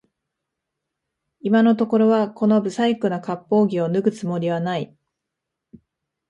[1.41, 4.97] 今のところはこの不細工な割烹着を脱ぐつもりはない